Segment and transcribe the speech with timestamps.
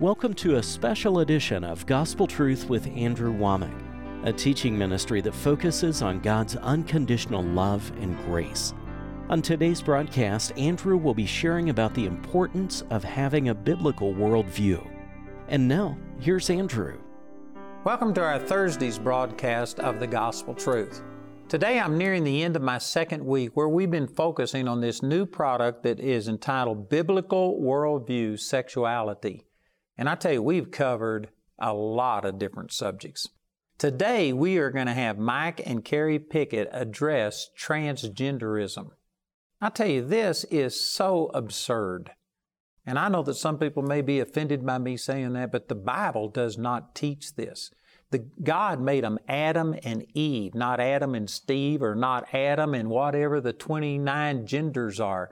[0.00, 3.74] Welcome to a special edition of Gospel Truth with Andrew Wommack,
[4.24, 8.74] a teaching ministry that focuses on God's unconditional love and grace.
[9.28, 14.88] On today's broadcast, Andrew will be sharing about the importance of having a biblical worldview.
[15.48, 17.00] And now, here's Andrew.
[17.82, 21.02] Welcome to our Thursday's broadcast of the Gospel Truth.
[21.48, 25.02] Today I'm nearing the end of my second week where we've been focusing on this
[25.02, 29.47] new product that is entitled Biblical Worldview Sexuality.
[29.98, 31.28] And I tell you, we've covered
[31.58, 33.28] a lot of different subjects.
[33.78, 38.90] Today we are going to have Mike and Carrie Pickett address transgenderism.
[39.60, 42.12] I tell you, this is so absurd.
[42.86, 45.74] And I know that some people may be offended by me saying that, but the
[45.74, 47.70] Bible does not teach this.
[48.10, 52.88] The God made them Adam and Eve, not Adam and Steve or not Adam and
[52.88, 55.30] whatever the 29 genders are.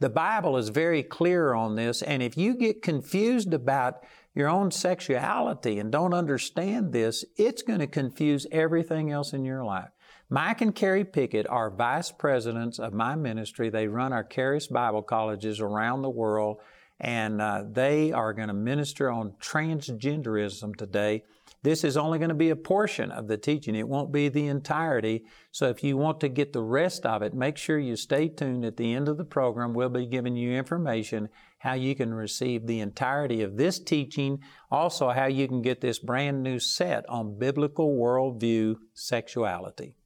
[0.00, 4.70] The Bible is very clear on this, and if you get confused about your own
[4.70, 9.88] sexuality and don't understand this, it's going to confuse everything else in your life.
[10.30, 13.70] Mike and Carrie Pickett are vice presidents of my ministry.
[13.70, 16.58] They run our Charis Bible colleges around the world,
[17.00, 21.24] and uh, they are going to minister on transgenderism today.
[21.62, 23.74] This is only going to be a portion of the teaching.
[23.74, 25.24] It won't be the entirety.
[25.50, 28.64] So if you want to get the rest of it, make sure you stay tuned
[28.64, 29.74] at the end of the program.
[29.74, 34.38] We'll be giving you information how you can receive the entirety of this teaching,
[34.70, 39.97] also how you can get this brand new set on biblical worldview sexuality.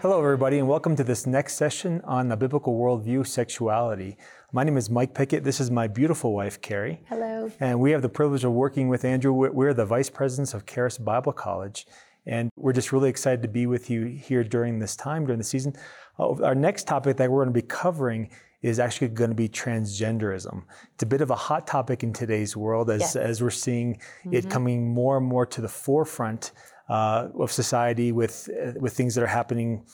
[0.00, 4.18] Hello, everybody, and welcome to this next session on the biblical worldview sexuality.
[4.52, 5.42] My name is Mike Pickett.
[5.42, 7.00] This is my beautiful wife, Carrie.
[7.08, 7.50] Hello.
[7.60, 9.32] And we have the privilege of working with Andrew.
[9.32, 11.86] We're the vice presidents of Charis Bible College.
[12.26, 15.44] And we're just really excited to be with you here during this time, during the
[15.44, 15.74] season.
[16.18, 18.28] Uh, our next topic that we're going to be covering
[18.60, 20.64] is actually going to be transgenderism.
[20.92, 23.16] It's a bit of a hot topic in today's world as, yes.
[23.16, 24.34] as we're seeing mm-hmm.
[24.34, 26.52] it coming more and more to the forefront
[26.88, 29.84] uh, of society with uh, with things that are happening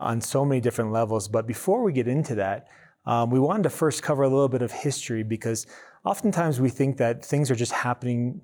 [0.00, 1.28] on so many different levels.
[1.28, 2.68] But before we get into that,
[3.06, 5.66] um, we wanted to first cover a little bit of history because
[6.04, 8.40] oftentimes we think that things are just happening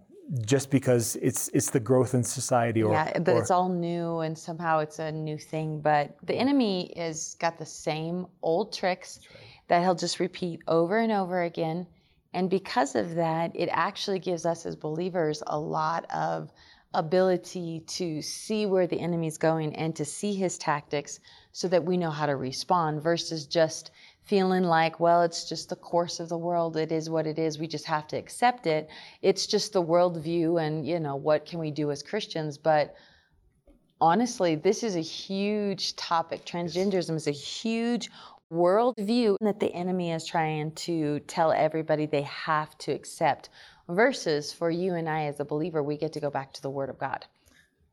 [0.47, 4.21] just because it's it's the growth in society or yeah but or, it's all new
[4.21, 9.19] and somehow it's a new thing but the enemy is got the same old tricks
[9.35, 9.41] right.
[9.67, 11.85] that he'll just repeat over and over again
[12.33, 16.53] and because of that it actually gives us as believers a lot of
[16.93, 21.21] ability to see where the enemy's going and to see his tactics
[21.53, 23.91] so that we know how to respond versus just
[24.25, 26.77] feeling like, well, it's just the course of the world.
[26.77, 27.59] It is what it is.
[27.59, 28.89] We just have to accept it.
[29.23, 32.59] It's just the worldview and, you know, what can we do as Christians?
[32.59, 32.95] But
[34.01, 36.45] honestly, this is a huge topic.
[36.45, 38.11] Transgenderism is a huge
[38.53, 43.49] worldview that the enemy is trying to tell everybody they have to accept
[43.91, 46.71] versus for you and I as a believer, we get to go back to the
[46.71, 47.27] Word of God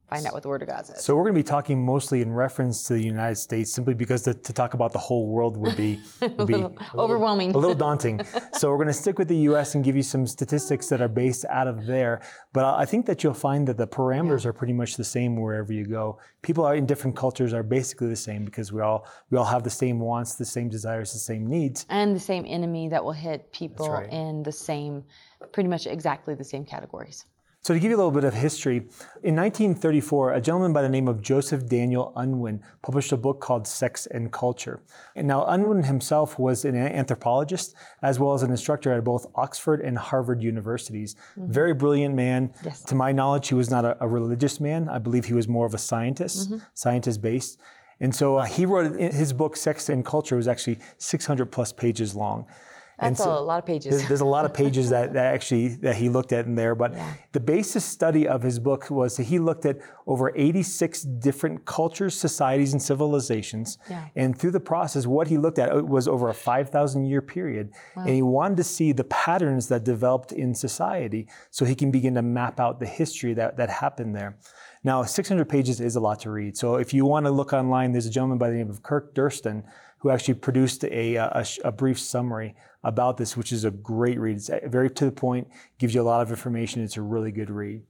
[0.09, 1.03] find out what the Word of God says.
[1.03, 4.21] So we're going to be talking mostly in reference to the United States, simply because
[4.23, 7.57] to, to talk about the whole world would be, would be a little, overwhelming, a
[7.57, 8.21] little daunting.
[8.53, 9.75] so we're going to stick with the U.S.
[9.75, 12.21] and give you some statistics that are based out of there.
[12.53, 14.49] But I think that you'll find that the parameters yeah.
[14.49, 16.19] are pretty much the same wherever you go.
[16.41, 19.63] People are in different cultures are basically the same because we all we all have
[19.63, 23.11] the same wants, the same desires, the same needs, and the same enemy that will
[23.11, 24.11] hit people right.
[24.11, 25.03] in the same,
[25.51, 27.25] pretty much exactly the same categories.
[27.63, 28.77] So, to give you a little bit of history,
[29.23, 33.67] in 1934, a gentleman by the name of Joseph Daniel Unwin published a book called
[33.67, 34.81] Sex and Culture.
[35.15, 39.81] And now, Unwin himself was an anthropologist as well as an instructor at both Oxford
[39.81, 41.15] and Harvard universities.
[41.37, 41.51] Mm-hmm.
[41.51, 42.53] Very brilliant man.
[42.63, 42.83] Yes.
[42.83, 44.87] To my knowledge, he was not a, a, religious man.
[44.87, 46.63] I believe he was more of a scientist, mm-hmm.
[46.73, 47.59] scientist based.
[47.99, 52.15] And so uh, he wrote his book, Sex and Culture, was actually 600 plus pages
[52.15, 52.45] long.
[52.99, 53.91] That's so a lot of pages.
[53.91, 56.73] There's, there's, a lot of pages that, that actually that he looked at in there.
[56.73, 57.13] But yeah.
[57.31, 59.77] the basis study of his book was that he looked at
[60.07, 63.77] over 86 different cultures, societies, and civilizations.
[63.87, 64.07] Yeah.
[64.15, 67.71] And through the process, what he looked at was over a 5,000 year period.
[67.95, 68.05] Wow.
[68.05, 72.15] And he wanted to see the patterns that developed in society so he can begin
[72.15, 74.37] to map out the history that, that happened there.
[74.83, 76.57] Now, 600 pages is a lot to read.
[76.57, 79.13] So if you want to look online, there's a gentleman by the name of Kirk
[79.13, 79.63] Durston
[79.99, 84.37] who actually produced a, a, a brief summary about this, which is a great read.
[84.37, 85.47] It's very to the point,
[85.79, 86.83] gives you a lot of information.
[86.83, 87.81] It's a really good read.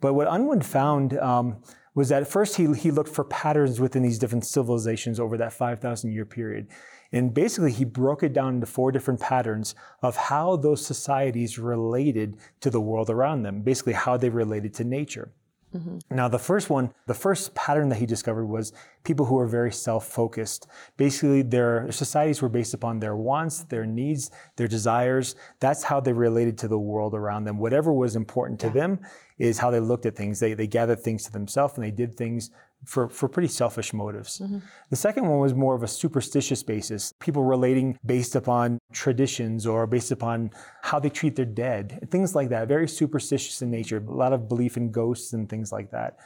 [0.00, 1.62] But what Unwin found um,
[1.94, 6.12] was that first he, he looked for patterns within these different civilizations over that 5,000
[6.12, 6.68] year period.
[7.10, 12.36] And basically, he broke it down into four different patterns of how those societies related
[12.60, 15.32] to the world around them, basically, how they related to nature.
[15.76, 16.14] Mm-hmm.
[16.14, 18.72] Now, the first one, the first pattern that he discovered was
[19.04, 20.66] people who were very self focused.
[20.96, 25.36] Basically, their societies were based upon their wants, their needs, their desires.
[25.60, 27.58] That's how they related to the world around them.
[27.58, 28.72] Whatever was important to yeah.
[28.72, 29.00] them
[29.38, 30.40] is how they looked at things.
[30.40, 32.50] They, they gathered things to themselves and they did things
[32.84, 34.38] for, for pretty selfish motives.
[34.38, 34.58] Mm-hmm.
[34.90, 39.86] The second one was more of a superstitious basis, people relating based upon traditions or
[39.86, 40.50] based upon
[40.82, 44.48] how they treat their dead, things like that, very superstitious in nature, a lot of
[44.48, 46.18] belief in ghosts and things like that.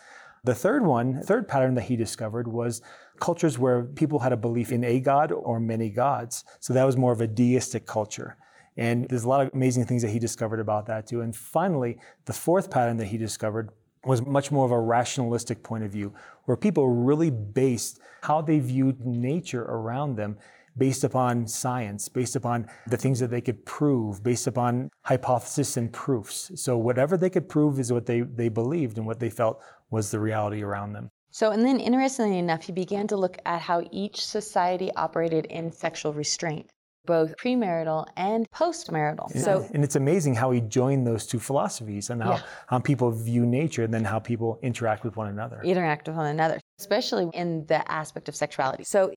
[0.44, 2.82] The third one, third pattern that he discovered was
[3.20, 6.44] cultures where people had a belief in a god or many gods.
[6.58, 8.36] So that was more of a deistic culture.
[8.76, 11.20] And there's a lot of amazing things that he discovered about that too.
[11.20, 13.70] And finally, the fourth pattern that he discovered
[14.04, 16.12] was much more of a rationalistic point of view,
[16.44, 20.36] where people really based how they viewed nature around them
[20.78, 25.92] based upon science, based upon the things that they could prove, based upon hypothesis and
[25.92, 26.50] proofs.
[26.54, 29.60] So whatever they could prove is what they, they believed and what they felt
[29.90, 31.10] was the reality around them.
[31.30, 35.72] So, and then interestingly enough, he began to look at how each society operated in
[35.72, 36.70] sexual restraint
[37.04, 39.34] both premarital and postmarital.
[39.34, 39.42] Yeah.
[39.42, 42.42] So, and it's amazing how he joined those two philosophies and how, yeah.
[42.66, 45.60] how people view nature and then how people interact with one another.
[45.62, 48.84] Interact with one another, especially in the aspect of sexuality.
[48.84, 49.12] So,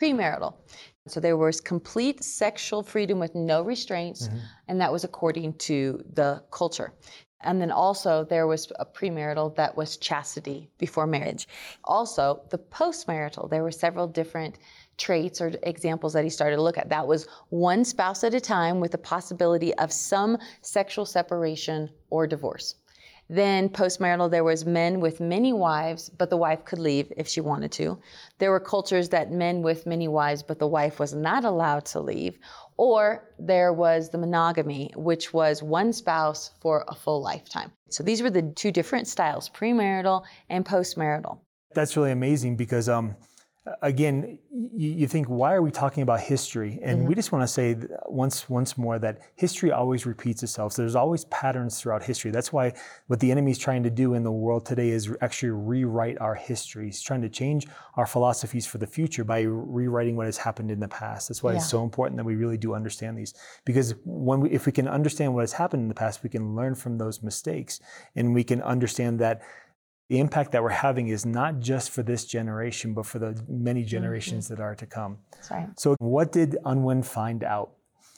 [0.00, 0.54] premarital.
[1.08, 4.38] So there was complete sexual freedom with no restraints, mm-hmm.
[4.68, 6.92] and that was according to the culture.
[7.42, 11.46] And then also there was a premarital that was chastity before marriage.
[11.84, 14.58] Also, the postmarital, there were several different
[14.98, 16.88] traits or examples that he started to look at.
[16.88, 22.26] That was one spouse at a time with the possibility of some sexual separation or
[22.26, 22.76] divorce.
[23.28, 27.40] Then postmarital, there was men with many wives, but the wife could leave if she
[27.40, 27.98] wanted to.
[28.38, 32.00] There were cultures that men with many wives, but the wife was not allowed to
[32.00, 32.38] leave.
[32.76, 37.72] Or there was the monogamy, which was one spouse for a full lifetime.
[37.90, 41.40] So these were the two different styles, premarital and postmarital.
[41.74, 43.16] That's really amazing because um,
[43.82, 46.78] again, you, you, think, why are we talking about history?
[46.82, 47.08] And mm-hmm.
[47.08, 47.76] we just want to say
[48.06, 50.72] once, once more that history always repeats itself.
[50.72, 52.30] So there's always patterns throughout history.
[52.30, 52.74] That's why
[53.08, 56.34] what the enemy is trying to do in the world today is actually rewrite our
[56.34, 56.86] history.
[56.86, 57.66] He's trying to change
[57.96, 61.28] our philosophies for the future by rewriting what has happened in the past.
[61.28, 61.58] That's why yeah.
[61.58, 63.34] it's so important that we really do understand these.
[63.64, 66.54] Because when we, if we can understand what has happened in the past, we can
[66.54, 67.80] learn from those mistakes,
[68.14, 69.42] and we can understand that
[70.08, 73.80] the impact that we're having is not just for this generation, but for the many
[73.80, 73.88] mm-hmm.
[73.88, 74.56] generations mm-hmm.
[74.56, 75.18] that are to come.
[75.50, 75.68] Right.
[75.78, 77.72] So, what did Unwin find out?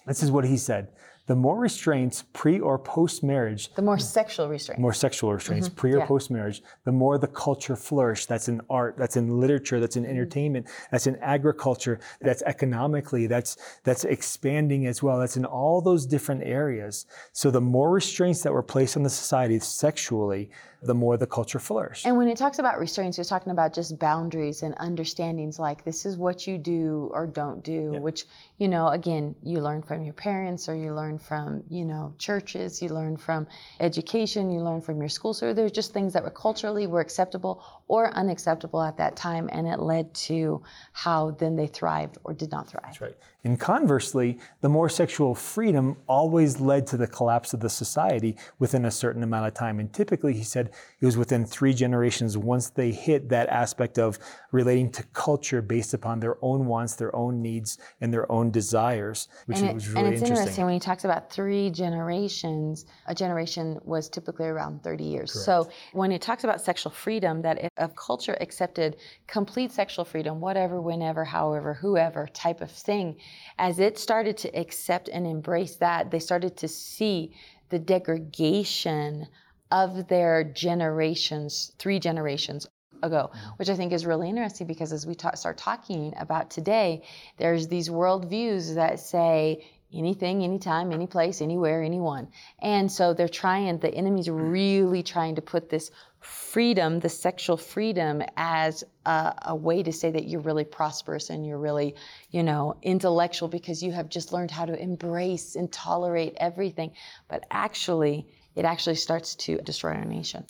[0.06, 0.88] This is what he said
[1.29, 5.76] the more restraints pre or post marriage, the more sexual restraints, more sexual restraints mm-hmm.
[5.76, 6.06] pre or yeah.
[6.06, 8.31] post marriage, the more the culture flourished.
[8.31, 10.12] That's in art, that's in literature, that's in mm-hmm.
[10.12, 15.19] entertainment, that's in agriculture, that's economically, that's that's expanding as well.
[15.19, 17.05] That's in all those different areas.
[17.32, 20.50] So the more restraints that were placed on the society sexually,
[20.83, 22.07] the more the culture flourished.
[22.07, 26.07] And when it talks about restraints, it's talking about just boundaries and understandings like this
[26.07, 27.99] is what you do or don't do, yeah.
[27.99, 28.27] which,
[28.59, 32.81] you know, again, you learn from your parents or you learn from, you know, churches,
[32.81, 33.47] you learn from
[33.81, 35.35] education, you learn from your school.
[35.35, 39.67] So there's just things that were culturally were acceptable or unacceptable at that time, and
[39.67, 42.85] it led to how then they thrived or did not thrive.
[42.85, 43.17] That's right.
[43.44, 48.85] And conversely, the more sexual freedom always led to the collapse of the society within
[48.85, 49.79] a certain amount of time.
[49.79, 50.70] And typically, he said
[51.00, 54.18] it was within three generations once they hit that aspect of
[54.50, 59.28] relating to culture based upon their own wants, their own needs, and their own desires,
[59.47, 60.42] which and it, was really And it's interesting.
[60.42, 65.33] interesting when he talks about three generations, a generation was typically around 30 years.
[65.33, 65.45] Correct.
[65.45, 68.97] So when it talks about sexual freedom, that if a culture accepted
[69.28, 73.16] complete sexual freedom, whatever, whenever, however, whoever type of thing,
[73.58, 77.35] as it started to accept and embrace that, they started to see
[77.68, 79.26] the degradation
[79.70, 82.66] of their generations, three generations
[83.02, 83.49] ago, mm-hmm.
[83.56, 87.02] which I think is really interesting because as we ta- start talking about today,
[87.37, 92.28] there's these worldviews that say anything, anytime, any place, anywhere, anyone.
[92.61, 95.90] And so they're trying, the enemy's really trying to put this
[96.21, 101.47] freedom, the sexual freedom, as a, a, way to say that you're really prosperous and
[101.47, 101.95] you're really,
[102.31, 106.93] you know, intellectual because you have just learned how to embrace and tolerate everything.
[107.29, 110.45] But actually, it actually starts to destroy our nation.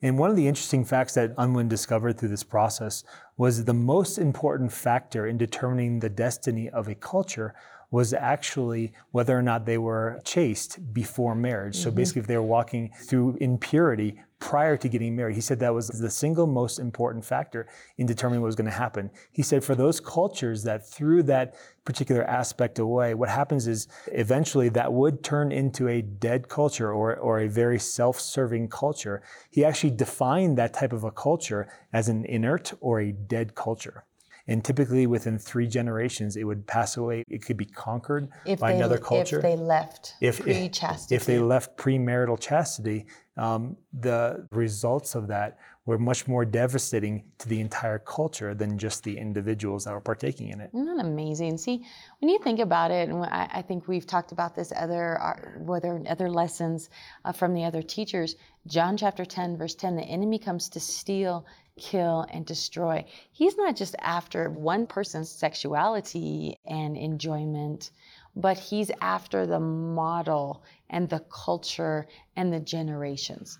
[0.00, 3.02] And one of the interesting facts that Unwin discovered through this process
[3.36, 7.54] was the most important factor in determining the destiny of a culture
[7.90, 11.74] was actually whether or not they were chaste before marriage.
[11.74, 11.84] Mm-hmm.
[11.84, 15.34] So basically, if they were walking through impurity prior to getting married.
[15.34, 17.66] He said that was the single most important factor
[17.96, 19.10] in determining what was going to happen.
[19.32, 24.68] He said for those cultures that threw that particular aspect away, what happens is eventually
[24.70, 29.22] that would turn into a dead culture or, or a very self serving culture.
[29.50, 34.04] He actually defined that type of a culture as an inert or a dead culture.
[34.48, 37.22] And typically within three generations, it would pass away.
[37.28, 39.36] It could be conquered if by they, another culture.
[39.36, 41.14] If they left if, pre-chastity.
[41.14, 47.24] If, if they left premarital chastity, um, the results of that were much more devastating
[47.38, 50.70] to the entire culture than just the individuals that were partaking in it.
[50.74, 51.56] Isn't that amazing?
[51.56, 51.86] See,
[52.20, 55.60] when you think about it, and I, I think we've talked about this other, uh,
[55.60, 56.90] whether other lessons
[57.24, 58.36] uh, from the other teachers.
[58.66, 61.46] John chapter 10, verse 10, the enemy comes to steal,
[61.78, 63.04] kill, and destroy.
[63.32, 67.90] He's not just after one person's sexuality and enjoyment,
[68.36, 72.06] but he's after the model and the culture
[72.36, 73.58] and the generations.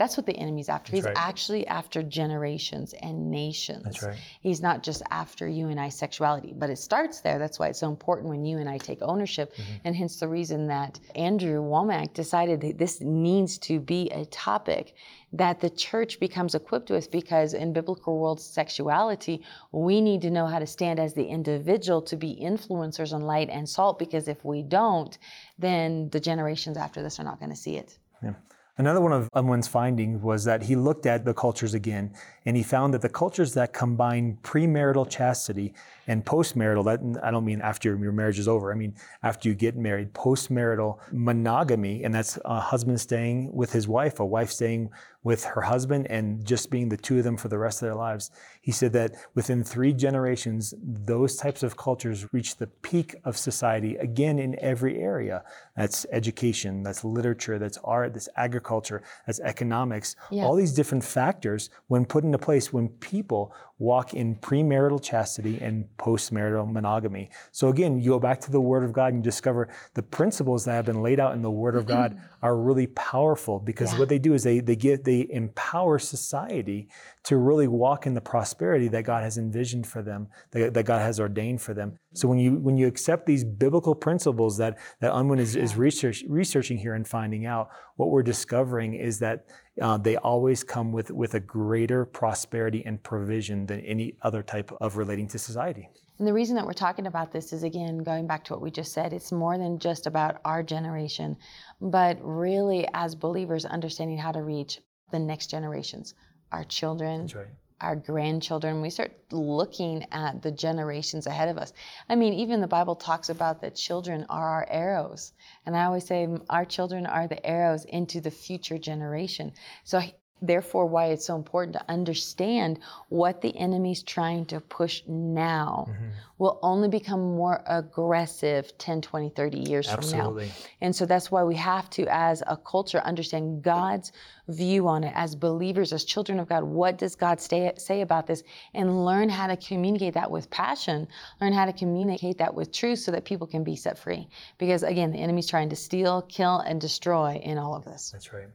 [0.00, 0.92] That's what the enemy's after.
[0.92, 1.28] That's He's right.
[1.28, 3.84] actually after generations and nations.
[3.84, 4.18] That's right.
[4.40, 7.38] He's not just after you and I sexuality, but it starts there.
[7.38, 9.72] That's why it's so important when you and I take ownership, mm-hmm.
[9.84, 14.94] and hence the reason that Andrew Wommack decided that this needs to be a topic
[15.34, 20.46] that the church becomes equipped with because in biblical world sexuality, we need to know
[20.46, 24.42] how to stand as the individual to be influencers on light and salt because if
[24.46, 25.18] we don't,
[25.58, 27.98] then the generations after this are not going to see it.
[28.22, 28.32] Yeah.
[28.78, 32.14] Another one of Unwin's findings was that he looked at the cultures again,
[32.46, 35.74] and he found that the cultures that combine premarital chastity
[36.06, 39.54] and postmarital, that I don't mean after your marriage is over, I mean after you
[39.54, 44.90] get married, postmarital monogamy, and that's a husband staying with his wife, a wife staying
[45.22, 47.94] with her husband, and just being the two of them for the rest of their
[47.94, 48.30] lives.
[48.62, 53.96] He said that within three generations, those types of cultures reach the peak of society
[53.96, 55.42] again in every area.
[55.76, 60.16] That's education, that's literature, that's art, that's agriculture, that's economics.
[60.30, 60.44] Yeah.
[60.44, 65.86] All these different factors, when put into place, when people walk in premarital chastity and
[65.98, 67.30] postmarital monogamy.
[67.50, 70.66] So again, you go back to the Word of God and you discover the principles
[70.66, 72.24] that have been laid out in the Word of God mm-hmm.
[72.42, 73.98] are really powerful because yeah.
[73.98, 76.88] what they do is they they get they empower society
[77.24, 81.00] to really walk in the prosperity that God has envisioned for them, that, that God
[81.00, 81.98] has ordained for them.
[82.12, 86.24] So when you when you accept these biblical principles that that Unwin is, is research,
[86.28, 89.46] researching here and finding out, what we're discovering is that
[89.80, 94.72] uh, they always come with with a greater prosperity and provision than any other type
[94.80, 95.88] of relating to society.
[96.18, 98.72] And the reason that we're talking about this is again going back to what we
[98.72, 99.12] just said.
[99.12, 101.36] It's more than just about our generation,
[101.80, 104.80] but really as believers understanding how to reach
[105.12, 106.14] the next generations,
[106.50, 107.46] our children, right
[107.80, 111.72] our grandchildren, we start looking at the generations ahead of us.
[112.08, 115.32] I mean, even the Bible talks about that children are our arrows.
[115.64, 119.52] And I always say our children are the arrows into the future generation.
[119.84, 120.00] So
[120.42, 122.78] therefore why it's so important to understand
[123.08, 126.08] what the enemy's trying to push now mm-hmm.
[126.38, 130.48] will only become more aggressive 10 20 30 years Absolutely.
[130.48, 130.66] from now.
[130.80, 134.12] And so that's why we have to as a culture understand god's
[134.48, 135.12] view on it.
[135.14, 138.42] As believers as children of god what does god stay, say about this?
[138.74, 141.08] And learn how to communicate that with passion.
[141.40, 144.28] Learn how to communicate that with truth so that people can be set free.
[144.58, 148.10] Because again the enemy's trying to steal kill and destroy in all of this.
[148.10, 148.48] That's right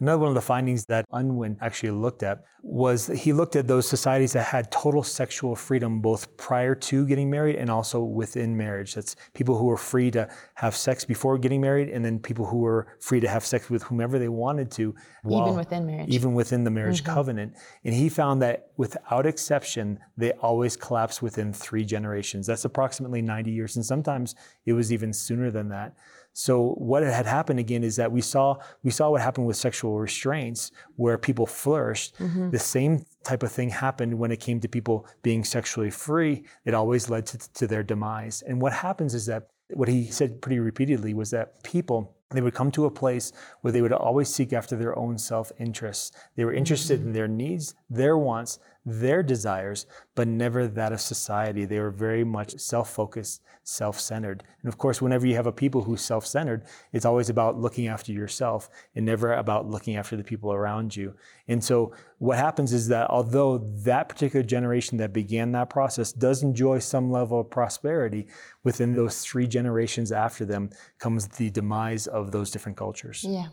[0.00, 3.86] Another one of the findings that Unwin actually looked at was he looked at those
[3.86, 8.94] societies that had total sexual freedom both prior to getting married and also within marriage.
[8.94, 12.58] That's people who were free to have sex before getting married, and then people who
[12.58, 14.94] were free to have sex with whomever they wanted to.
[15.22, 16.08] While, even within marriage.
[16.08, 17.12] Even within the marriage mm-hmm.
[17.12, 17.54] covenant.
[17.84, 22.46] And he found that without exception, they always collapse within three generations.
[22.46, 24.34] That's approximately 90 years, and sometimes
[24.64, 25.94] it was even sooner than that.
[26.34, 29.98] So what had happened again is that we saw we saw what happened with sexual
[29.98, 32.18] restraints where people flourished.
[32.18, 32.50] Mm-hmm.
[32.50, 36.44] The same type of thing happened when it came to people being sexually free.
[36.64, 38.42] It always led to, to their demise.
[38.42, 42.54] And what happens is that what he said pretty repeatedly was that people they would
[42.54, 46.10] come to a place where they would always seek after their own self interests.
[46.34, 47.08] They were interested mm-hmm.
[47.08, 51.64] in their needs, their wants, their desires, but never that of society.
[51.64, 54.44] They were very much self focused, self centered.
[54.62, 57.88] And of course, whenever you have a people who's self centered, it's always about looking
[57.88, 61.14] after yourself and never about looking after the people around you.
[61.48, 66.42] And so, what happens is that although that particular generation that began that process does
[66.42, 68.26] enjoy some level of prosperity,
[68.64, 73.24] within those three generations after them comes the demise of those different cultures.
[73.26, 73.48] Yeah.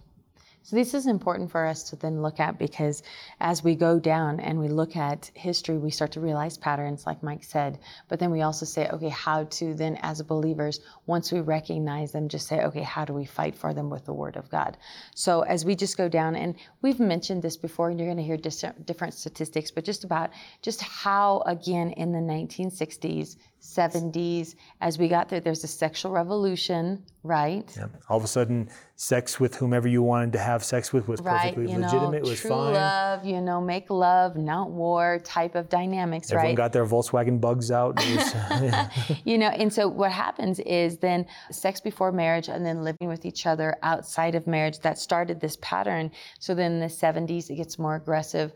[0.64, 3.02] So this is important for us to then look at because
[3.40, 7.24] as we go down and we look at history, we start to realize patterns, like
[7.24, 7.80] Mike said.
[8.08, 12.30] But then we also say, okay, how to then, as believers, once we recognize them,
[12.30, 14.78] just say, okay, how do we fight for them with the Word of God?
[15.16, 18.24] So as we just go down, and we've mentioned this before, and you're going to
[18.24, 20.30] hear dis- different statistics, but just about
[20.62, 27.04] just how, again, in the 1960s, 70s, as we got there, there's a sexual revolution,
[27.22, 27.72] right?
[27.78, 27.88] Yeah.
[28.10, 31.54] All of a sudden, sex with whomever you wanted to have sex with was right,
[31.54, 32.74] perfectly you know, legitimate, was true fine.
[32.74, 36.58] love, you know, make love, not war type of dynamics, Everyone right?
[36.58, 37.98] got their Volkswagen bugs out.
[37.98, 43.08] Was, you know, and so what happens is then sex before marriage and then living
[43.08, 46.10] with each other outside of marriage that started this pattern.
[46.40, 48.54] So then in the 70s, it gets more aggressive,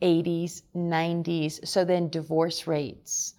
[0.00, 1.66] 80s, 90s.
[1.68, 3.34] So then divorce rates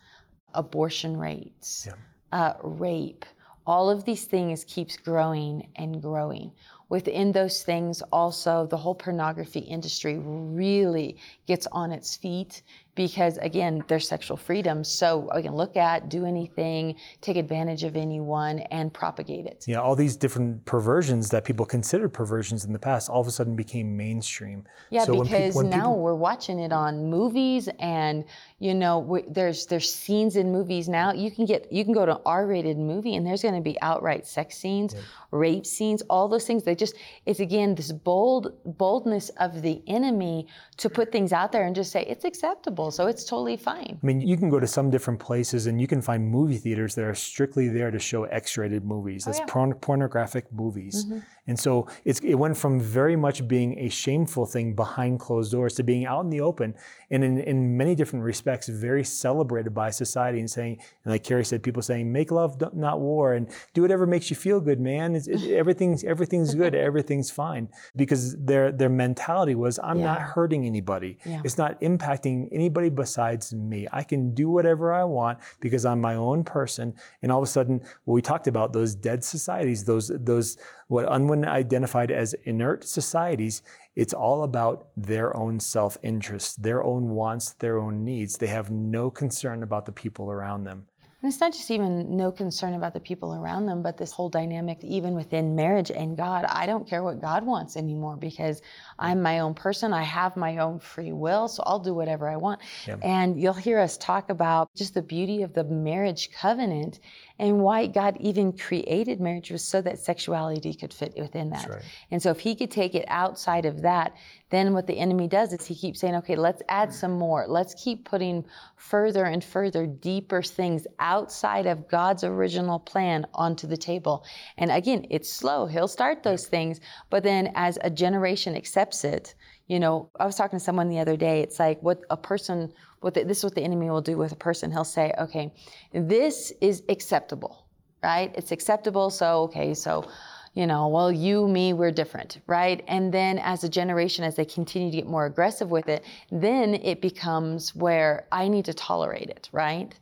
[0.57, 1.93] abortion rates, yeah.
[2.37, 3.25] uh, rape,
[3.65, 6.51] all of these things keeps growing and growing.
[6.89, 12.61] Within those things, also the whole pornography industry really gets on its feet
[12.97, 14.83] because again, there's sexual freedom.
[14.83, 19.63] So we can look at, do anything, take advantage of anyone, and propagate it.
[19.67, 23.31] Yeah, all these different perversions that people considered perversions in the past all of a
[23.31, 24.65] sudden became mainstream.
[24.89, 25.99] Yeah, so because when pe- when now people...
[25.99, 28.25] we're watching it on movies, and
[28.59, 31.13] you know, there's there's scenes in movies now.
[31.13, 33.79] You can get you can go to an R-rated movie, and there's going to be
[33.81, 35.01] outright sex scenes, yeah.
[35.31, 36.63] rape scenes, all those things.
[36.63, 36.95] They just
[37.27, 41.91] it's again this bold boldness of the enemy to put things out there and just
[41.91, 43.99] say it's acceptable so it's totally fine.
[44.01, 46.95] I mean, you can go to some different places and you can find movie theaters
[46.95, 49.25] that are strictly there to show X-rated movies.
[49.25, 49.53] That's oh, yeah.
[49.53, 51.05] porn- pornographic movies.
[51.05, 51.19] Mm-hmm.
[51.47, 55.83] And so it went from very much being a shameful thing behind closed doors to
[55.83, 56.75] being out in the open
[57.09, 61.45] and in, in many different respects, very celebrated by society and saying, and like Carrie
[61.45, 65.15] said, people saying, make love, not war, and do whatever makes you feel good, man.
[65.15, 67.69] It, everything's, everything's good, everything's fine.
[67.95, 70.05] Because their, their mentality was, I'm yeah.
[70.05, 71.17] not hurting anybody.
[71.25, 71.41] Yeah.
[71.45, 73.87] It's not impacting anybody besides me.
[73.91, 76.93] I can do whatever I want because I'm my own person.
[77.21, 80.57] And all of a sudden, what we talked about, those dead societies, those, those,
[80.87, 83.61] what Unwin identified as inert societies,
[83.95, 88.37] it's all about their own self interest, their own wants, their own needs.
[88.37, 90.85] They have no concern about the people around them.
[91.27, 94.29] And it's not just even no concern about the people around them, but this whole
[94.29, 96.45] dynamic, even within marriage and God.
[96.47, 98.61] I don't care what God wants anymore because
[98.97, 99.91] I'm my own person.
[99.91, 102.61] I have my own free will, so I'll do whatever I want.
[102.87, 102.99] Yep.
[103.03, 107.01] And you'll hear us talk about just the beauty of the marriage covenant
[107.39, 111.69] and why God even created marriage was so that sexuality could fit within that.
[111.69, 111.83] Right.
[112.11, 114.15] And so if he could take it outside of that,
[114.49, 117.45] then what the enemy does is he keeps saying, okay, let's add some more.
[117.47, 118.45] Let's keep putting
[118.77, 124.25] further and further deeper things outside of God's original plan onto the table.
[124.57, 125.65] And again, it's slow.
[125.65, 129.35] He'll start those things, but then as a generation accepts it,
[129.67, 131.41] you know, I was talking to someone the other day.
[131.41, 134.31] It's like what a person, what the, this is what the enemy will do with
[134.31, 134.71] a person.
[134.71, 135.53] He'll say, okay,
[135.93, 137.65] this is acceptable,
[138.03, 138.33] right?
[138.35, 139.09] It's acceptable.
[139.09, 140.09] So, okay, so,
[140.53, 142.83] you know, well, you, me, we're different, right?
[142.87, 146.75] And then as a generation, as they continue to get more aggressive with it, then
[146.75, 149.93] it becomes where I need to tolerate it, right?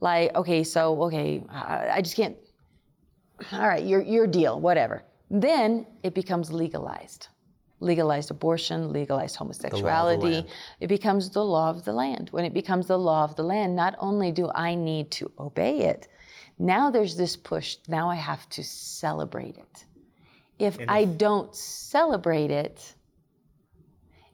[0.00, 2.36] Like, okay, so, okay, I just can't,
[3.52, 5.02] all right, your, your deal, whatever.
[5.30, 7.28] Then it becomes legalized
[7.84, 10.46] legalized abortion, legalized homosexuality.
[10.80, 12.28] It becomes the law of the land.
[12.30, 15.80] When it becomes the law of the land, not only do I need to obey
[15.80, 16.08] it,
[16.58, 19.84] now there's this push, now I have to celebrate it.
[20.58, 22.94] If I don't celebrate it,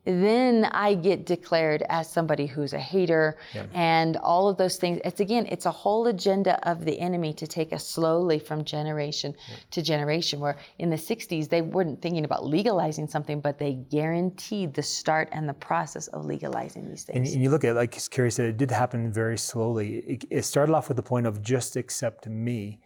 [0.05, 3.67] then I get declared as somebody who's a hater yeah.
[3.75, 4.99] and all of those things.
[5.05, 9.35] It's again, it's a whole agenda of the enemy to take us slowly from generation
[9.49, 9.57] yeah.
[9.73, 10.41] to generation.
[10.41, 15.29] Where in the 60s, they weren't thinking about legalizing something, but they guaranteed the start
[15.33, 17.17] and the process of legalizing these things.
[17.17, 19.99] And, and you look at, it, like Carrie said, it did happen very slowly.
[19.99, 22.81] It, it started off with the point of just accept me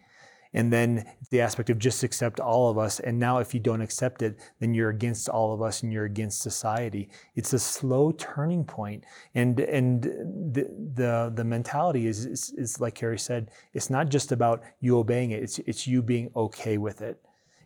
[0.54, 3.00] and then the aspect of just accept all of us.
[3.00, 6.04] And now, if you don't accept it, then you're against all of us and you're
[6.04, 7.10] against society.
[7.34, 12.94] It's a slow turning point, and and the the, the mentality is, is is like
[12.94, 13.50] Carrie said.
[13.74, 15.42] It's not just about you obeying it.
[15.42, 17.20] It's it's you being okay with it.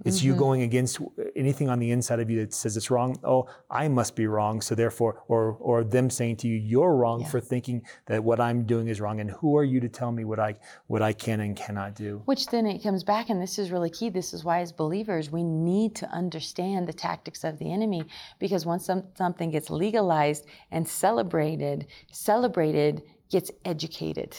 [0.05, 0.27] It's mm-hmm.
[0.27, 1.01] you going against
[1.35, 3.19] anything on the inside of you that says it's wrong.
[3.25, 4.61] Oh, I must be wrong.
[4.61, 7.29] So therefore, or or them saying to you, you're wrong yeah.
[7.29, 9.21] for thinking that what I'm doing is wrong.
[9.21, 10.57] And who are you to tell me what I
[10.87, 12.23] what I can and cannot do?
[12.27, 14.09] Which then it comes back, and this is really key.
[14.11, 18.05] This is why, as believers, we need to understand the tactics of the enemy,
[18.39, 24.37] because once some, something gets legalized and celebrated, celebrated gets educated.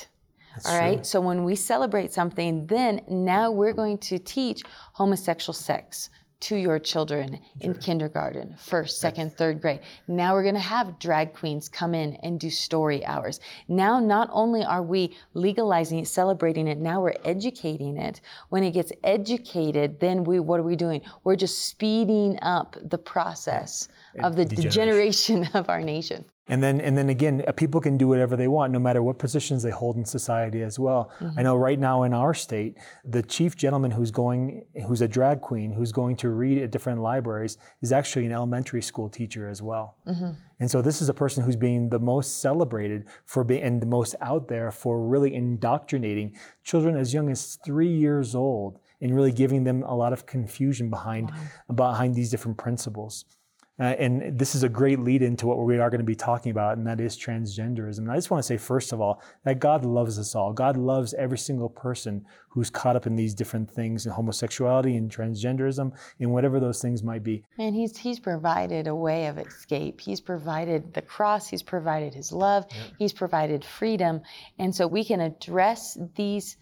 [0.56, 0.96] That's all right.
[0.96, 1.04] True.
[1.04, 4.62] So when we celebrate something, then now we're going to teach
[4.94, 6.10] homosexual sex,
[6.42, 9.82] to your children in kindergarten, first, second, third grade.
[10.08, 13.42] Now we're going to have drag queens come in and do story hours.
[13.68, 18.22] Now, not only are we legalizing it, celebrating it, now we're educating it.
[18.50, 21.02] When it gets educated, then we, what are we doing?
[21.26, 23.90] We're just speeding up the process
[24.24, 26.26] of the degeneration of our nation.
[26.50, 29.20] And then, and then again, uh, people can do whatever they want, no matter what
[29.20, 31.12] positions they hold in society as well.
[31.20, 31.40] Mm-hmm.
[31.40, 35.42] I know right now in our state, the chief gentleman who's going, who's a drag
[35.42, 39.62] queen, who's going to read at different libraries, is actually an elementary school teacher as
[39.62, 39.98] well.
[40.08, 40.32] Mm-hmm.
[40.60, 43.86] And so this is a person who's being the most celebrated for being and the
[43.86, 49.32] most out there for really indoctrinating children as young as three years old and really
[49.32, 51.76] giving them a lot of confusion behind wow.
[51.76, 53.26] behind these different principles.
[53.80, 56.52] Uh, and this is a great lead into what we are going to be talking
[56.52, 58.00] about, and that is transgenderism.
[58.00, 60.52] And I just want to say, first of all, that God loves us all.
[60.52, 65.10] God loves every single person who's caught up in these different things, in homosexuality and
[65.10, 67.44] transgenderism, and whatever those things might be.
[67.58, 70.02] And He's He's provided a way of escape.
[70.02, 71.48] He's provided the cross.
[71.48, 72.66] He's provided His love.
[72.98, 74.22] He's provided freedom,
[74.58, 76.58] and so we can address these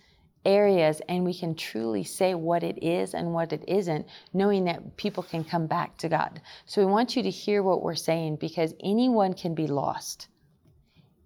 [0.48, 4.98] areas and we can truly say what it is and what it isn't, knowing that
[4.98, 6.42] people can come back to God.
[6.66, 10.30] So we want you to hear what we're saying because anyone can be lost.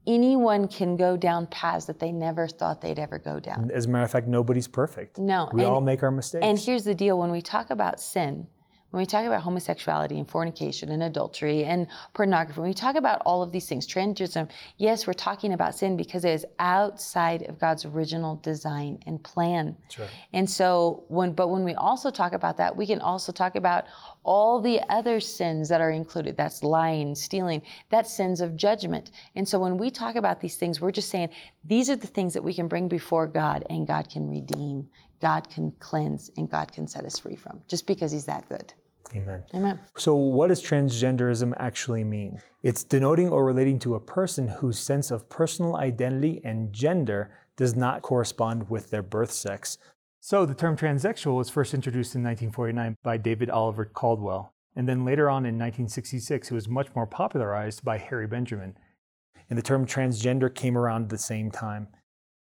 [0.07, 3.69] Anyone can go down paths that they never thought they'd ever go down.
[3.71, 5.19] As a matter of fact, nobody's perfect.
[5.19, 5.47] No.
[5.53, 6.43] We and, all make our mistakes.
[6.43, 8.47] And here's the deal when we talk about sin,
[8.91, 13.21] when we talk about homosexuality and fornication and adultery and pornography, when we talk about
[13.25, 17.57] all of these things, transgenderism, yes, we're talking about sin because it is outside of
[17.57, 19.77] God's original design and plan.
[19.97, 20.09] Right.
[20.33, 23.85] And so when but when we also talk about that, we can also talk about
[24.23, 26.35] all the other sins that are included.
[26.35, 29.11] That's lying, stealing, that's sins of judgment.
[29.35, 31.29] And so when we talk about these things, we're just saying
[31.63, 34.89] these are the things that we can bring before God and God can redeem.
[35.21, 38.73] God can cleanse and God can set us free from just because He's that good.
[39.15, 39.43] Amen.
[39.53, 39.79] Amen.
[39.97, 42.41] So, what does transgenderism actually mean?
[42.63, 47.75] It's denoting or relating to a person whose sense of personal identity and gender does
[47.75, 49.77] not correspond with their birth sex.
[50.19, 55.05] So, the term transsexual was first introduced in 1949 by David Oliver Cauldwell, and then
[55.05, 58.75] later on in 1966, it was much more popularized by Harry Benjamin.
[59.49, 61.87] And the term transgender came around at the same time.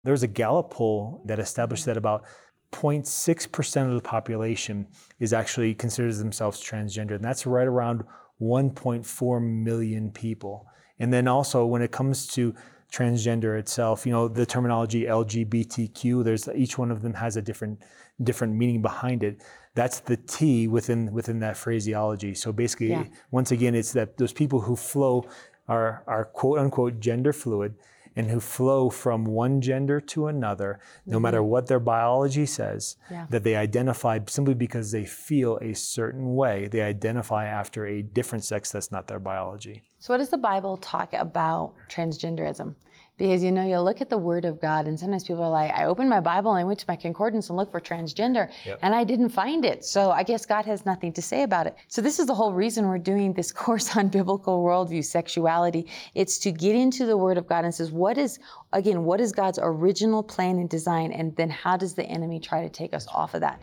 [0.04, 2.24] There was a Gallup poll that established that about
[2.72, 4.86] 0.6% of the population
[5.18, 8.04] is actually considers themselves transgender, and that's right around
[8.40, 10.66] 1.4 million people.
[10.98, 12.54] And then also when it comes to
[12.92, 17.82] transgender itself, you know, the terminology LGBTQ, there's each one of them has a different
[18.22, 19.42] different meaning behind it.
[19.74, 22.34] That's the T within within that phraseology.
[22.34, 23.04] So basically, yeah.
[23.30, 25.28] once again, it's that those people who flow
[25.68, 27.74] are are quote unquote gender fluid
[28.18, 31.22] and who flow from one gender to another, no mm-hmm.
[31.22, 33.26] matter what their biology says, yeah.
[33.30, 38.42] that they identify simply because they feel a certain way, they identify after a different
[38.42, 39.84] sex that's not their biology.
[40.00, 42.74] So, what does the Bible talk about transgenderism?
[43.18, 45.72] Because you know, you look at the Word of God, and sometimes people are like,
[45.72, 48.78] I opened my Bible and I went to my concordance and looked for transgender, yep.
[48.80, 49.84] and I didn't find it.
[49.84, 51.76] So I guess God has nothing to say about it.
[51.88, 55.86] So this is the whole reason we're doing this course on biblical worldview, sexuality.
[56.14, 58.38] It's to get into the Word of God and says, what is,
[58.72, 62.62] again, what is God's original plan and design, and then how does the enemy try
[62.62, 63.60] to take us off of that?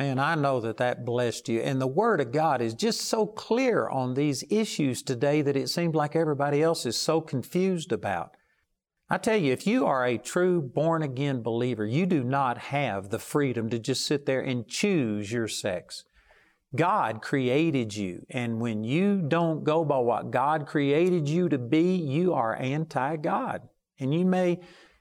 [0.00, 1.60] Man, I know that that blessed you.
[1.60, 5.68] And the Word of God is just so clear on these issues today that it
[5.68, 8.34] seems like everybody else is so confused about.
[9.10, 13.10] I tell you, if you are a true born again believer, you do not have
[13.10, 16.04] the freedom to just sit there and choose your sex.
[16.74, 21.96] God created you, and when you don't go by what God created you to be,
[21.96, 23.68] you are anti God.
[23.98, 24.60] And you may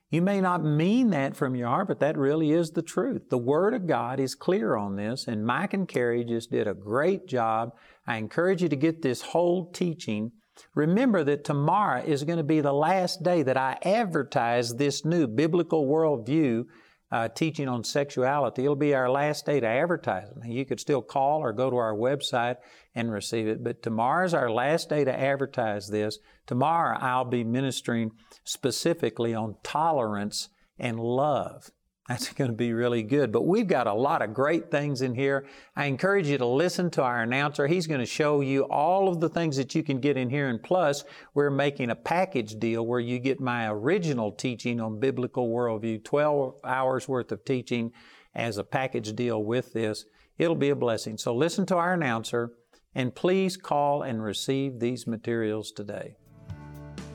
[0.10, 3.30] you may not mean that from your heart, but that really is the truth.
[3.30, 6.74] The Word of God is clear on this, and Mike and Carrie just did a
[6.74, 7.74] great job.
[8.08, 10.32] I encourage you to get this whole teaching.
[10.74, 15.28] Remember that tomorrow is going to be the last day that I advertise this new
[15.28, 16.66] biblical worldview
[17.12, 18.64] uh, teaching on sexuality.
[18.64, 20.48] It'll be our last day to advertise it.
[20.48, 22.58] You could still call or go to our website
[22.94, 26.20] and receive it, but tomorrow's our last day to advertise this.
[26.50, 28.10] Tomorrow I'll be ministering
[28.44, 31.70] specifically on tolerance and love.
[32.08, 33.32] That's going to be really good.
[33.32, 35.46] But we've got a lot of great things in here.
[35.76, 37.68] I encourage you to listen to our announcer.
[37.68, 40.50] He's going to show you all of the things that you can get in here.
[40.50, 41.04] And plus,
[41.36, 46.62] we're making a package deal where you get my original teaching on biblical worldview, 12
[46.64, 47.92] hours worth of teaching
[48.34, 50.04] as a package deal with this.
[50.40, 51.20] It'll be a blessing.
[51.20, 52.54] So listen to our announcer
[52.96, 56.16] and please call and receive these materials today.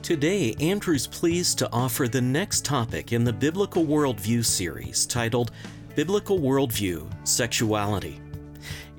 [0.05, 5.49] Today, Andrew's pleased to offer the next topic in the Biblical Worldview series titled
[5.95, 8.21] Biblical Worldview Sexuality.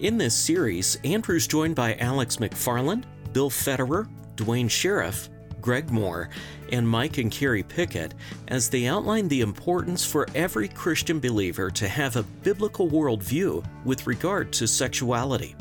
[0.01, 5.29] In this series, Andrew's joined by Alex McFarland, Bill Federer, Duane Sheriff,
[5.61, 6.29] Greg Mohr,
[6.73, 8.13] and Mike and Carrie Pickett
[8.49, 14.09] as they outline the importance for every Christian believer to have a biblical worldview with
[14.09, 15.55] regard to sexuality.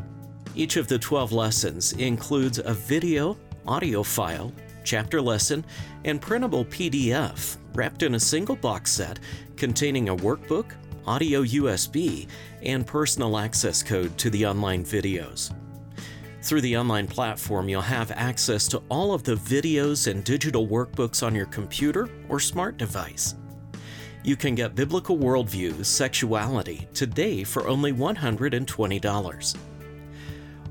[0.55, 4.51] Each of the 12 lessons includes a video, audio file,
[4.85, 5.65] chapter lesson,
[6.05, 9.19] and printable PDF wrapped in a single box set
[9.57, 10.71] containing a workbook,
[11.05, 12.27] audio USB,
[12.63, 15.53] and personal access code to the online videos.
[16.41, 21.25] Through the online platform, you'll have access to all of the videos and digital workbooks
[21.25, 23.35] on your computer or smart device.
[24.23, 29.55] You can get Biblical Worldview Sexuality today for only $120.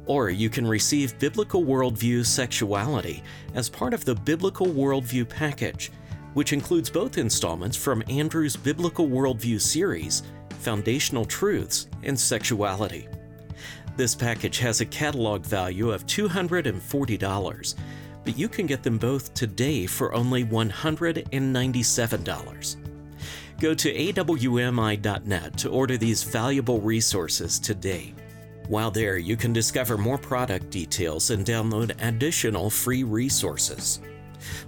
[0.06, 3.22] Or you can receive Biblical Worldview Sexuality
[3.54, 5.90] as part of the Biblical Worldview package,
[6.34, 10.22] which includes both installments from Andrew's Biblical Worldview series,
[10.60, 13.08] Foundational Truths and Sexuality.
[13.96, 17.74] This package has a catalog value of $240,
[18.24, 22.76] but you can get them both today for only $197.
[23.60, 28.12] Go to awmi.net to order these valuable resources today.
[28.68, 34.00] While there, you can discover more product details and download additional free resources.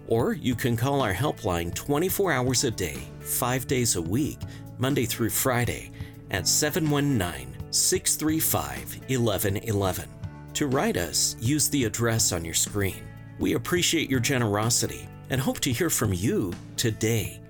[0.07, 4.39] Or you can call our helpline 24 hours a day, 5 days a week,
[4.79, 5.93] Monday through Friday,
[6.31, 10.09] at 719 635 1111.
[10.55, 13.03] To write us, use the address on your screen.
[13.39, 17.41] We appreciate your generosity and hope to hear from you today.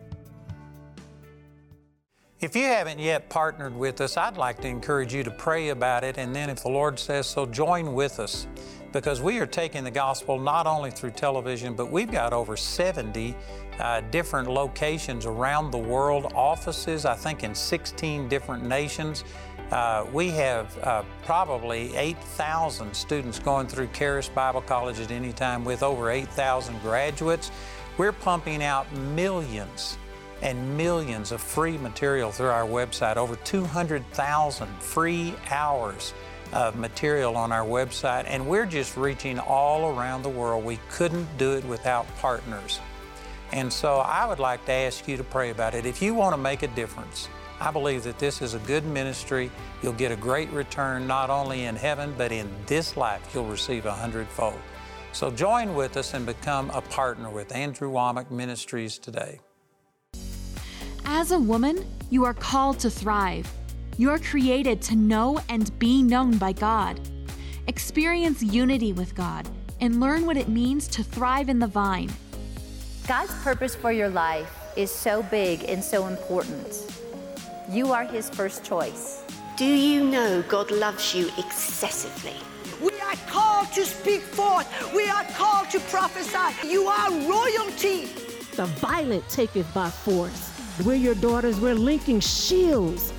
[2.46, 6.04] If you haven't yet partnered with us, I'd like to encourage you to pray about
[6.04, 8.46] it, and then if the Lord says so, join with us
[8.92, 13.34] because we are taking the gospel not only through television, but we've got over 70
[13.80, 19.24] uh, different locations around the world, offices, I think, in 16 different nations.
[19.72, 25.64] Uh, we have uh, probably 8,000 students going through Charis Bible College at any time
[25.64, 27.50] with over 8,000 graduates.
[27.98, 29.98] We're pumping out millions
[30.42, 36.12] and millions of free material through our website, over 200,000 free hours
[36.52, 40.64] of material on our website, and we're just reaching all around the world.
[40.64, 42.80] We couldn't do it without partners.
[43.52, 45.86] And so I would like to ask you to pray about it.
[45.86, 47.28] If you want to make a difference,
[47.60, 49.50] I believe that this is a good ministry.
[49.82, 53.86] You'll get a great return not only in heaven, but in this life, you'll receive
[53.86, 54.58] a hundredfold.
[55.12, 59.40] So join with us and become a partner with Andrew Wommack Ministries today.
[61.08, 63.48] As a woman, you are called to thrive.
[63.96, 67.00] You are created to know and be known by God.
[67.68, 69.48] Experience unity with God
[69.80, 72.10] and learn what it means to thrive in the vine.
[73.06, 76.92] God's purpose for your life is so big and so important.
[77.70, 79.22] You are His first choice.
[79.56, 82.34] Do you know God loves you excessively?
[82.82, 84.92] We are called to speak forth.
[84.92, 86.68] We are called to prophesy.
[86.68, 88.06] You are royalty.
[88.56, 91.58] The violent take it by force we're your daughters.
[91.58, 93.12] We're linking shields.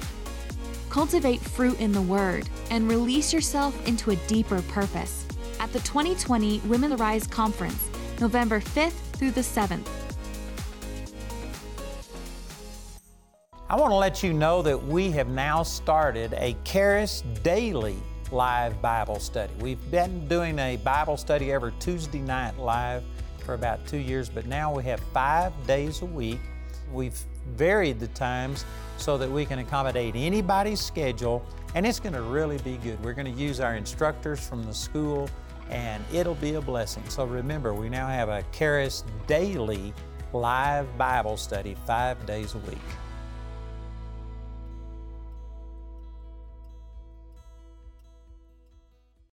[0.89, 5.25] Cultivate fruit in the Word and release yourself into a deeper purpose
[5.59, 7.89] at the 2020 Women Rise Conference,
[8.19, 9.87] November 5th through the 7th.
[13.69, 17.97] I want to let you know that we have now started a Charis Daily
[18.31, 19.53] live Bible study.
[19.59, 23.03] We've been doing a Bible study every Tuesday night live
[23.39, 26.39] for about two years, but now we have five days a week.
[26.91, 27.19] We've
[27.55, 28.65] varied the times
[28.97, 33.03] so that we can accommodate anybody's schedule, and it's going to really be good.
[33.03, 35.29] We're going to use our instructors from the school,
[35.69, 37.03] and it'll be a blessing.
[37.09, 39.93] So remember, we now have a Charis daily
[40.33, 42.77] live Bible study five days a week.